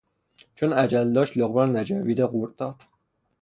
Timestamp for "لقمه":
1.37-1.55